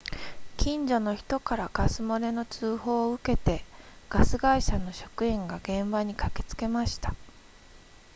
[0.57, 3.63] 近所の人からガス漏れの通報を受けて
[4.09, 7.13] ガス会社の職員が現場に駆けつけました